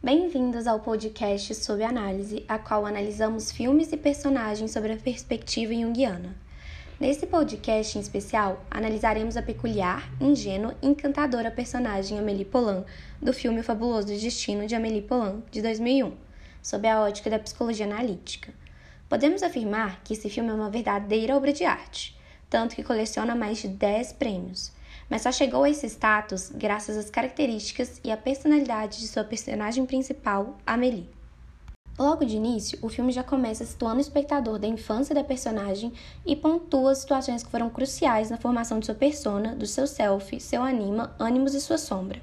Bem-vindos 0.00 0.68
ao 0.68 0.78
podcast 0.78 1.52
Sob 1.56 1.82
Análise, 1.82 2.44
a 2.46 2.56
qual 2.56 2.86
analisamos 2.86 3.50
filmes 3.50 3.90
e 3.90 3.96
personagens 3.96 4.70
sobre 4.70 4.92
a 4.92 4.96
perspectiva 4.96 5.74
junguiana. 5.74 6.36
Nesse 7.00 7.26
podcast 7.26 7.98
em 7.98 8.00
especial, 8.00 8.64
analisaremos 8.70 9.36
a 9.36 9.42
peculiar, 9.42 10.08
ingênua 10.20 10.76
e 10.80 10.86
encantadora 10.86 11.50
personagem 11.50 12.16
Amélie 12.16 12.44
Poulain, 12.44 12.84
do 13.20 13.32
filme 13.32 13.58
O 13.58 13.64
Fabuloso 13.64 14.06
Destino 14.06 14.68
de 14.68 14.76
Amélie 14.76 15.02
Poulain, 15.02 15.42
de 15.50 15.60
2001, 15.60 16.16
sob 16.62 16.86
a 16.86 17.00
ótica 17.00 17.28
da 17.28 17.40
psicologia 17.40 17.84
analítica. 17.84 18.54
Podemos 19.08 19.42
afirmar 19.42 20.00
que 20.04 20.12
esse 20.12 20.30
filme 20.30 20.50
é 20.50 20.54
uma 20.54 20.70
verdadeira 20.70 21.36
obra 21.36 21.52
de 21.52 21.64
arte, 21.64 22.16
tanto 22.48 22.76
que 22.76 22.84
coleciona 22.84 23.34
mais 23.34 23.58
de 23.58 23.66
10 23.66 24.12
prêmios, 24.12 24.70
mas 25.08 25.22
só 25.22 25.32
chegou 25.32 25.64
a 25.64 25.70
esse 25.70 25.86
status 25.86 26.50
graças 26.54 26.96
às 26.96 27.10
características 27.10 28.00
e 28.04 28.10
à 28.10 28.16
personalidade 28.16 28.98
de 28.98 29.08
sua 29.08 29.24
personagem 29.24 29.86
principal, 29.86 30.58
Amélie. 30.66 31.08
Logo 31.98 32.24
de 32.24 32.36
início, 32.36 32.78
o 32.80 32.88
filme 32.88 33.10
já 33.10 33.24
começa 33.24 33.64
situando 33.64 33.96
o 33.96 34.00
espectador 34.00 34.56
da 34.56 34.68
infância 34.68 35.12
da 35.12 35.24
personagem 35.24 35.92
e 36.24 36.36
pontua 36.36 36.92
as 36.92 36.98
situações 36.98 37.42
que 37.42 37.50
foram 37.50 37.68
cruciais 37.68 38.30
na 38.30 38.36
formação 38.36 38.78
de 38.78 38.86
sua 38.86 38.94
persona, 38.94 39.56
do 39.56 39.66
seu 39.66 39.84
self, 39.84 40.38
seu 40.38 40.62
anima, 40.62 41.12
ânimos 41.18 41.54
e 41.54 41.60
sua 41.60 41.76
sombra. 41.76 42.22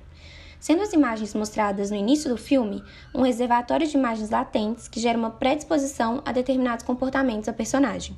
Sendo 0.61 0.81
as 0.81 0.93
imagens 0.93 1.33
mostradas 1.33 1.91
no 1.91 1.97
início 1.97 2.29
do 2.29 2.37
filme 2.37 2.81
um 3.13 3.21
reservatório 3.21 3.85
de 3.85 3.97
imagens 3.97 4.29
latentes 4.29 4.87
que 4.87 5.01
gera 5.01 5.17
uma 5.17 5.29
predisposição 5.29 6.21
a 6.23 6.31
determinados 6.31 6.85
comportamentos 6.85 7.47
da 7.47 7.53
personagem, 7.53 8.17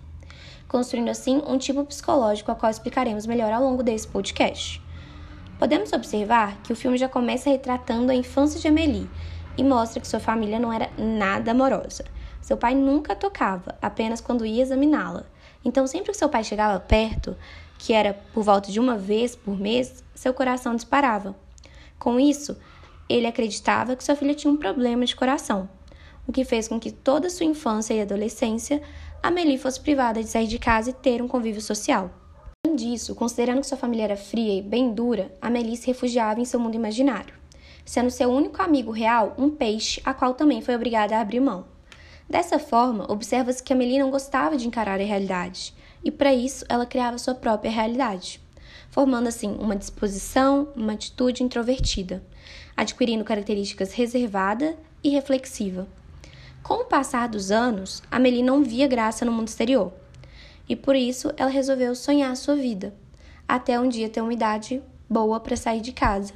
construindo 0.68 1.10
assim 1.10 1.42
um 1.48 1.58
tipo 1.58 1.84
psicológico 1.86 2.52
ao 2.52 2.58
qual 2.58 2.70
explicaremos 2.70 3.26
melhor 3.26 3.52
ao 3.52 3.64
longo 3.64 3.84
desse 3.84 4.08
podcast. 4.08 4.82
Podemos 5.58 5.92
observar 5.92 6.62
que 6.62 6.72
o 6.72 6.76
filme 6.76 6.98
já 6.98 7.10
começa 7.10 7.50
retratando 7.50 8.12
a 8.12 8.16
infância 8.16 8.60
de 8.60 8.68
Amélie 8.68 9.10
e 9.58 9.64
mostra 9.64 10.00
que 10.00 10.08
sua 10.08 10.20
família 10.20 10.60
não 10.60 10.72
era 10.72 10.90
nada 10.98 11.52
amorosa. 11.52 12.06
Seu 12.42 12.56
pai 12.56 12.76
nunca 12.76 13.16
tocava, 13.16 13.76
apenas 13.82 14.22
quando 14.22 14.46
ia 14.46 14.62
examiná-la. 14.62 15.26
Então, 15.66 15.88
sempre 15.88 16.12
que 16.12 16.18
seu 16.18 16.30
pai 16.30 16.44
chegava 16.44 16.80
perto, 16.80 17.36
que 17.78 17.92
era 17.92 18.14
por 18.34 18.44
volta 18.44 18.72
de 18.72 18.80
uma 18.80 18.98
vez 18.98 19.36
por 19.36 19.60
mês, 19.60 20.04
seu 20.14 20.34
coração 20.34 20.76
disparava. 20.76 21.36
Com 21.98 22.20
isso, 22.20 22.56
ele 23.10 23.26
acreditava 23.26 23.96
que 23.96 24.04
sua 24.04 24.16
filha 24.16 24.36
tinha 24.36 24.54
um 24.54 24.58
problema 24.58 25.06
de 25.06 25.16
coração, 25.16 25.68
o 26.28 26.32
que 26.32 26.46
fez 26.46 26.68
com 26.68 26.80
que 26.80 26.92
toda 26.92 27.30
sua 27.30 27.46
infância 27.46 27.94
e 27.94 28.02
adolescência 28.02 28.82
Amélie 29.22 29.58
fosse 29.58 29.80
privada 29.80 30.22
de 30.22 30.30
sair 30.30 30.48
de 30.48 30.60
casa 30.60 30.90
e 30.92 30.94
ter 30.94 31.22
um 31.22 31.28
convívio 31.28 31.62
social. 31.62 32.10
Além 32.66 32.76
disso, 32.76 33.16
considerando 33.16 33.62
que 33.62 33.68
sua 33.68 33.78
família 33.78 34.04
era 34.04 34.18
fria 34.18 34.60
e 34.60 34.62
bem 34.62 34.94
dura, 34.94 35.32
Amélie 35.42 35.78
se 35.78 35.88
refugiava 35.88 36.40
em 36.40 36.46
seu 36.46 36.60
mundo 36.60 36.76
imaginário 36.76 37.34
sendo 37.88 38.12
seu 38.12 38.30
único 38.30 38.62
amigo 38.62 38.92
real 38.92 39.34
um 39.38 39.50
peixe, 39.50 40.02
a 40.04 40.14
qual 40.14 40.34
também 40.34 40.62
foi 40.62 40.76
obrigada 40.76 41.16
a 41.16 41.22
abrir 41.22 41.40
mão. 41.40 41.66
Dessa 42.30 42.60
forma, 42.60 43.10
observa-se 43.10 43.64
que 43.64 43.72
Amelie 43.72 43.98
não 43.98 44.12
gostava 44.12 44.58
de 44.58 44.68
encarar 44.68 45.00
a 45.00 45.04
realidade, 45.04 45.74
e 46.04 46.12
para 46.12 46.34
isso 46.34 46.66
ela 46.68 46.86
criava 46.86 47.18
sua 47.18 47.34
própria 47.34 47.72
realidade, 47.72 48.42
formando 48.90 49.28
assim 49.28 49.56
uma 49.58 49.76
disposição, 49.76 50.68
uma 50.76 50.94
atitude 50.94 51.42
introvertida, 51.42 52.22
adquirindo 52.76 53.24
características 53.24 53.94
reservada 53.94 54.78
e 55.02 55.10
reflexiva. 55.10 55.88
Com 56.68 56.82
o 56.82 56.86
passar 56.86 57.30
dos 57.30 57.50
anos, 57.50 58.04
Amelie 58.12 58.44
não 58.44 58.62
via 58.62 58.90
graça 58.90 59.24
no 59.24 59.32
mundo 59.32 59.48
exterior, 59.48 59.94
e 60.68 60.76
por 60.76 60.98
isso 60.98 61.32
ela 61.38 61.50
resolveu 61.50 61.96
sonhar 61.96 62.36
sua 62.36 62.58
vida, 62.58 62.94
até 63.48 63.80
um 63.80 63.88
dia 63.88 64.10
ter 64.10 64.20
uma 64.20 64.34
idade 64.34 64.84
boa 65.10 65.40
para 65.40 65.56
sair 65.56 65.80
de 65.80 65.94
casa. 65.94 66.34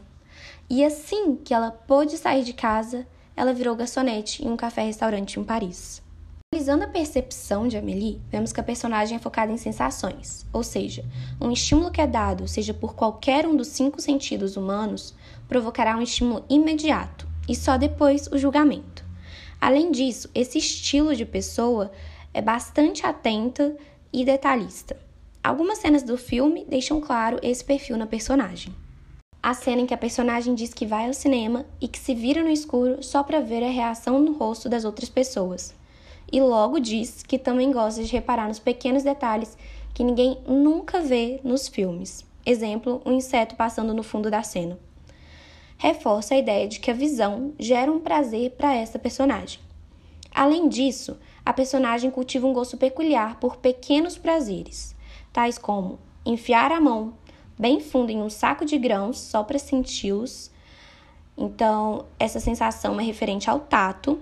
E 0.69 0.85
assim 0.85 1.35
que 1.35 1.53
ela 1.53 1.69
pôde 1.69 2.17
sair 2.17 2.45
de 2.45 2.53
casa, 2.53 3.05
ela 3.35 3.53
virou 3.53 3.75
garçonete 3.75 4.41
em 4.45 4.49
um 4.49 4.55
café-restaurante 4.55 5.37
em 5.37 5.43
Paris. 5.43 6.01
Analisando 6.53 6.85
a 6.85 6.87
percepção 6.87 7.67
de 7.67 7.75
Amélie, 7.75 8.21
vemos 8.31 8.53
que 8.53 8.59
a 8.61 8.63
personagem 8.63 9.17
é 9.17 9.19
focada 9.19 9.51
em 9.51 9.57
sensações, 9.57 10.45
ou 10.53 10.63
seja, 10.63 11.03
um 11.41 11.51
estímulo 11.51 11.91
que 11.91 11.99
é 11.99 12.07
dado, 12.07 12.47
seja 12.47 12.73
por 12.73 12.95
qualquer 12.95 13.45
um 13.45 13.57
dos 13.57 13.67
cinco 13.67 14.01
sentidos 14.01 14.55
humanos, 14.55 15.13
provocará 15.49 15.97
um 15.97 16.01
estímulo 16.01 16.45
imediato 16.49 17.27
e 17.49 17.53
só 17.53 17.75
depois 17.75 18.27
o 18.27 18.37
julgamento. 18.37 19.10
Além 19.61 19.91
disso, 19.91 20.27
esse 20.35 20.57
estilo 20.57 21.15
de 21.15 21.25
pessoa 21.25 21.91
é 22.33 22.41
bastante 22.41 23.05
atenta 23.05 23.77
e 24.11 24.25
detalhista. 24.25 24.99
Algumas 25.41 25.77
cenas 25.77 26.03
do 26.03 26.17
filme 26.17 26.65
deixam 26.67 26.99
claro 26.99 27.39
esse 27.41 27.63
perfil 27.63 27.95
na 27.95 28.07
personagem 28.07 28.73
a 29.43 29.55
cena 29.55 29.81
em 29.81 29.85
que 29.87 29.93
a 29.93 29.97
personagem 29.97 30.53
diz 30.53 30.73
que 30.73 30.85
vai 30.85 31.07
ao 31.07 31.13
cinema 31.13 31.65
e 31.79 31.87
que 31.87 31.97
se 31.97 32.13
vira 32.13 32.43
no 32.43 32.49
escuro 32.49 33.01
só 33.01 33.23
para 33.23 33.41
ver 33.41 33.63
a 33.63 33.69
reação 33.69 34.19
no 34.19 34.33
rosto 34.33 34.69
das 34.69 34.85
outras 34.85 35.09
pessoas. 35.09 35.73
E 36.31 36.39
logo 36.39 36.79
diz 36.79 37.23
que 37.23 37.39
também 37.39 37.71
gosta 37.71 38.03
de 38.03 38.11
reparar 38.11 38.47
nos 38.47 38.59
pequenos 38.59 39.03
detalhes 39.03 39.57
que 39.93 40.03
ninguém 40.03 40.37
nunca 40.47 41.01
vê 41.01 41.39
nos 41.43 41.67
filmes. 41.67 42.23
Exemplo, 42.45 43.01
um 43.03 43.13
inseto 43.13 43.55
passando 43.55 43.93
no 43.93 44.03
fundo 44.03 44.29
da 44.29 44.43
cena. 44.43 44.77
Reforça 45.81 46.35
a 46.35 46.37
ideia 46.37 46.67
de 46.67 46.79
que 46.79 46.91
a 46.91 46.93
visão 46.93 47.53
gera 47.57 47.91
um 47.91 47.99
prazer 47.99 48.51
para 48.51 48.75
essa 48.75 48.99
personagem. 48.99 49.59
Além 50.31 50.69
disso, 50.69 51.17
a 51.43 51.51
personagem 51.51 52.11
cultiva 52.11 52.45
um 52.45 52.53
gosto 52.53 52.77
peculiar 52.77 53.39
por 53.39 53.57
pequenos 53.57 54.15
prazeres, 54.15 54.95
tais 55.33 55.57
como 55.57 55.97
enfiar 56.23 56.71
a 56.71 56.79
mão 56.79 57.15
bem 57.57 57.79
fundo 57.79 58.11
em 58.11 58.21
um 58.21 58.29
saco 58.29 58.63
de 58.63 58.77
grãos 58.77 59.17
só 59.17 59.43
para 59.43 59.57
senti-los. 59.57 60.51
Então, 61.35 62.05
essa 62.19 62.39
sensação 62.39 62.99
é 62.99 63.03
referente 63.03 63.49
ao 63.49 63.61
tato 63.61 64.21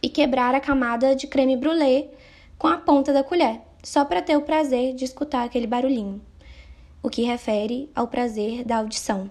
e 0.00 0.08
quebrar 0.08 0.54
a 0.54 0.60
camada 0.60 1.12
de 1.16 1.26
creme 1.26 1.56
brulee 1.56 2.08
com 2.56 2.68
a 2.68 2.78
ponta 2.78 3.12
da 3.12 3.24
colher, 3.24 3.62
só 3.82 4.04
para 4.04 4.22
ter 4.22 4.36
o 4.36 4.42
prazer 4.42 4.94
de 4.94 5.04
escutar 5.04 5.42
aquele 5.42 5.66
barulhinho, 5.66 6.20
o 7.02 7.10
que 7.10 7.22
refere 7.22 7.90
ao 7.96 8.06
prazer 8.06 8.64
da 8.64 8.76
audição. 8.76 9.28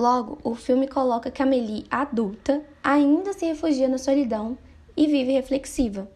Logo, 0.00 0.38
o 0.42 0.54
filme 0.54 0.88
coloca 0.88 1.30
que 1.30 1.42
Amélie, 1.42 1.84
adulta, 1.90 2.62
ainda 2.82 3.34
se 3.34 3.44
refugia 3.44 3.86
na 3.86 3.98
solidão 3.98 4.56
e 4.96 5.06
vive 5.06 5.32
reflexiva, 5.32 6.10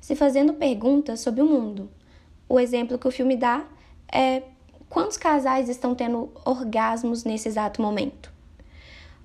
se 0.00 0.16
fazendo 0.16 0.54
perguntas 0.54 1.20
sobre 1.20 1.42
o 1.42 1.46
mundo. 1.46 1.90
O 2.48 2.58
exemplo 2.58 2.96
que 2.96 3.06
o 3.06 3.10
filme 3.10 3.36
dá 3.36 3.66
é 4.10 4.42
quantos 4.88 5.18
casais 5.18 5.68
estão 5.68 5.94
tendo 5.94 6.32
orgasmos 6.46 7.24
nesse 7.24 7.46
exato 7.46 7.82
momento? 7.82 8.32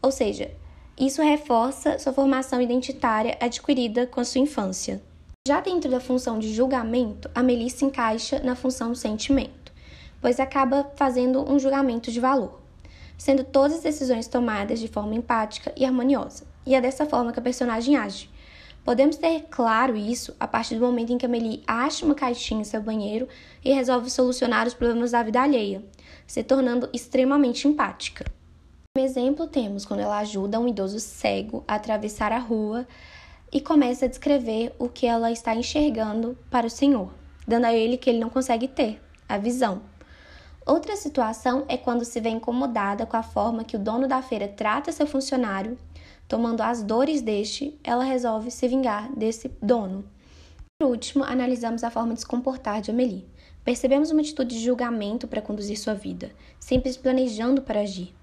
Ou 0.02 0.12
seja, 0.12 0.52
isso 1.00 1.22
reforça 1.22 1.98
sua 1.98 2.12
formação 2.12 2.62
identitária 2.62 3.38
adquirida 3.40 4.06
com 4.06 4.20
a 4.20 4.26
sua 4.26 4.42
infância. 4.42 5.02
Já 5.48 5.62
dentro 5.62 5.90
da 5.90 6.02
função 6.02 6.38
de 6.38 6.54
julgamento, 6.54 7.32
a 7.34 7.42
Melissa 7.42 7.86
encaixa 7.86 8.42
na 8.44 8.58
função 8.58 8.94
sentimento, 8.94 9.72
pois 10.20 10.38
acaba 10.38 10.92
fazendo 10.98 11.50
um 11.50 11.58
julgamento 11.58 12.12
de 12.12 12.20
valor, 12.20 12.61
sendo 13.22 13.44
todas 13.44 13.78
as 13.78 13.84
decisões 13.84 14.28
tomadas 14.28 14.80
de 14.80 14.88
forma 14.88 15.14
empática 15.14 15.72
e 15.78 15.86
harmoniosa. 15.86 16.44
E 16.66 16.74
é 16.74 16.82
dessa 16.82 17.06
forma 17.06 17.32
que 17.32 17.38
a 17.38 17.44
personagem 17.44 17.96
age, 17.96 18.32
Podemos 18.84 19.16
ter 19.16 19.44
claro 19.44 19.96
isso 19.96 20.36
a 20.40 20.48
partir 20.48 20.74
do 20.74 20.82
momento 20.82 21.14
em 21.14 21.18
que 21.20 21.26
Amelie 21.28 21.62
acha 21.68 22.04
uma 22.04 22.16
caixinha 22.16 22.62
em 22.62 22.64
seu 22.64 22.82
banheiro 22.82 23.28
e 23.64 23.72
resolve 23.72 24.10
solucionar 24.10 24.66
os 24.66 24.74
problemas 24.74 25.12
da 25.12 25.22
vida 25.22 25.40
alheia, 25.40 25.84
se 26.26 26.42
tornando 26.42 26.90
extremamente 26.92 27.68
empática. 27.68 28.26
Como 28.92 29.06
exemplo, 29.06 29.46
temos 29.46 29.86
quando 29.86 30.00
ela 30.00 30.18
ajuda 30.18 30.60
um 30.60 30.68
idoso 30.68 31.00
cego 31.00 31.64
a 31.68 31.76
atravessar 31.76 32.32
a 32.32 32.40
rua 32.40 32.88
e 33.54 33.62
começa 33.62 34.06
a 34.06 34.10
descrever 34.10 34.74
o 34.80 34.90
que 34.90 35.06
ela 35.06 35.32
está 35.32 35.54
enxergando 35.54 36.36
para 36.50 36.66
o 36.66 36.70
Senhor, 36.72 37.14
dando 37.48 37.66
a 37.66 37.74
ele 37.76 37.98
que 37.98 38.10
ele 38.10 38.20
não 38.20 38.32
consegue 38.32 38.68
ter, 38.68 39.00
a 39.30 39.38
visão. 39.38 39.91
Outra 40.66 40.96
situação 40.96 41.66
é 41.68 41.78
quando 41.78 42.06
se 42.06 42.20
vê 42.20 42.30
incomodada 42.30 43.06
com 43.06 43.18
a 43.18 43.24
forma 43.24 43.64
que 43.64 43.76
o 43.76 43.80
dono 43.80 44.08
da 44.08 44.22
feira 44.22 44.48
trata 44.48 44.92
seu 44.92 45.08
funcionário 45.08 45.78
Tomando 46.32 46.62
as 46.62 46.82
dores 46.82 47.22
deste, 47.22 47.78
ela 47.84 48.06
resolve 48.06 48.50
se 48.52 48.66
vingar 48.66 49.14
desse 49.14 49.52
dono. 49.62 50.06
Por 50.80 50.88
último, 50.88 51.26
analisamos 51.26 51.84
a 51.84 51.92
forma 51.92 52.14
de 52.14 52.22
se 52.22 52.26
comportar 52.26 52.80
de 52.80 52.90
Amélie. 52.90 53.28
Percebemos 53.66 54.12
uma 54.12 54.22
atitude 54.22 54.56
de 54.56 54.64
julgamento 54.64 55.28
para 55.28 55.42
conduzir 55.42 55.78
sua 55.78 55.94
vida, 55.94 56.32
sempre 56.58 56.94
planejando 56.94 57.62
para 57.62 57.82
agir, 57.82 58.16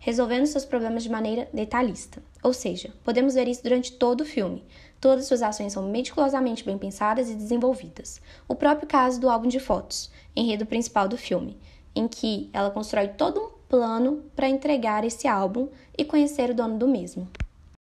resolvendo 0.00 0.46
seus 0.46 0.64
problemas 0.64 1.04
de 1.04 1.08
maneira 1.08 1.48
detalhista. 1.54 2.20
Ou 2.42 2.52
seja, 2.52 2.92
podemos 3.04 3.34
ver 3.34 3.46
isso 3.46 3.62
durante 3.62 3.92
todo 3.92 4.22
o 4.22 4.26
filme. 4.26 4.64
Todas 5.00 5.26
suas 5.26 5.40
ações 5.40 5.72
são 5.72 5.84
meticulosamente 5.88 6.64
bem 6.64 6.76
pensadas 6.76 7.30
e 7.30 7.34
desenvolvidas. 7.36 8.20
O 8.48 8.56
próprio 8.56 8.88
caso 8.88 9.20
do 9.20 9.30
álbum 9.30 9.46
de 9.46 9.60
fotos, 9.60 10.10
enredo 10.34 10.66
principal 10.66 11.06
do 11.06 11.16
filme, 11.16 11.56
em 11.94 12.08
que 12.08 12.50
ela 12.52 12.70
constrói 12.70 13.08
todo 13.08 13.40
um 13.40 13.50
plano 13.68 14.22
para 14.34 14.48
entregar 14.48 15.04
esse 15.04 15.26
álbum 15.26 15.68
e 15.96 16.04
conhecer 16.04 16.50
o 16.50 16.54
dono 16.54 16.78
do 16.78 16.88
mesmo 16.88 17.28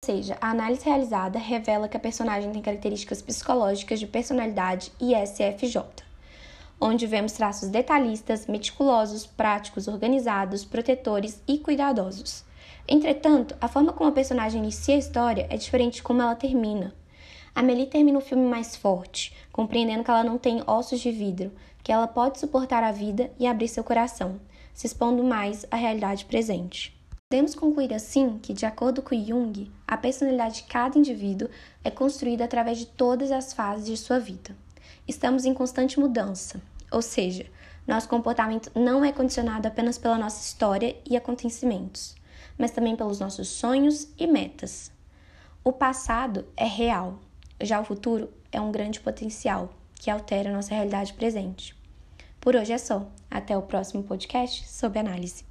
seja, 0.08 0.38
a 0.40 0.52
análise 0.52 0.86
realizada 0.86 1.38
revela 1.38 1.86
que 1.86 1.96
a 1.96 2.00
personagem 2.00 2.50
tem 2.50 2.62
características 2.62 3.20
psicológicas 3.20 4.00
de 4.00 4.06
personalidade 4.06 4.90
ISFJ, 4.98 5.82
onde 6.80 7.06
vemos 7.06 7.32
traços 7.32 7.68
detalhistas, 7.68 8.46
meticulosos, 8.46 9.26
práticos, 9.26 9.86
organizados, 9.86 10.64
protetores 10.64 11.42
e 11.46 11.58
cuidadosos. 11.58 12.42
Entretanto, 12.88 13.54
a 13.60 13.68
forma 13.68 13.92
como 13.92 14.08
a 14.08 14.12
personagem 14.12 14.62
inicia 14.62 14.94
a 14.94 14.98
história 14.98 15.46
é 15.50 15.58
diferente 15.58 15.96
de 15.96 16.02
como 16.02 16.22
ela 16.22 16.34
termina. 16.34 16.94
Amelie 17.58 17.86
termina 17.86 18.16
o 18.18 18.20
filme 18.22 18.46
mais 18.46 18.76
forte, 18.76 19.34
compreendendo 19.50 20.04
que 20.04 20.10
ela 20.12 20.22
não 20.22 20.38
tem 20.38 20.62
ossos 20.64 21.00
de 21.00 21.10
vidro, 21.10 21.50
que 21.82 21.90
ela 21.90 22.06
pode 22.06 22.38
suportar 22.38 22.84
a 22.84 22.92
vida 22.92 23.32
e 23.36 23.48
abrir 23.48 23.66
seu 23.66 23.82
coração, 23.82 24.40
se 24.72 24.86
expondo 24.86 25.24
mais 25.24 25.66
à 25.68 25.74
realidade 25.74 26.24
presente. 26.24 26.96
Podemos 27.28 27.56
concluir 27.56 27.92
assim 27.92 28.38
que, 28.38 28.52
de 28.54 28.64
acordo 28.64 29.02
com 29.02 29.12
Jung, 29.12 29.72
a 29.88 29.96
personalidade 29.96 30.58
de 30.58 30.62
cada 30.68 30.96
indivíduo 30.96 31.48
é 31.82 31.90
construída 31.90 32.44
através 32.44 32.78
de 32.78 32.86
todas 32.86 33.32
as 33.32 33.52
fases 33.52 33.86
de 33.86 33.96
sua 33.96 34.20
vida. 34.20 34.56
Estamos 35.08 35.44
em 35.44 35.52
constante 35.52 35.98
mudança, 35.98 36.62
ou 36.92 37.02
seja, 37.02 37.44
nosso 37.84 38.08
comportamento 38.08 38.70
não 38.72 39.04
é 39.04 39.10
condicionado 39.10 39.66
apenas 39.66 39.98
pela 39.98 40.16
nossa 40.16 40.40
história 40.40 40.96
e 41.04 41.16
acontecimentos, 41.16 42.14
mas 42.56 42.70
também 42.70 42.94
pelos 42.94 43.18
nossos 43.18 43.48
sonhos 43.48 44.06
e 44.16 44.28
metas. 44.28 44.92
O 45.64 45.72
passado 45.72 46.46
é 46.56 46.64
real, 46.64 47.18
já 47.60 47.80
o 47.80 47.84
futuro 47.84 48.30
é 48.52 48.60
um 48.60 48.72
grande 48.72 49.00
potencial 49.00 49.70
que 49.94 50.10
altera 50.10 50.52
nossa 50.52 50.74
realidade 50.74 51.12
presente. 51.12 51.74
Por 52.40 52.54
hoje 52.54 52.72
é 52.72 52.78
só. 52.78 53.06
Até 53.30 53.56
o 53.56 53.62
próximo 53.62 54.02
podcast 54.02 54.66
sob 54.68 54.98
análise. 54.98 55.47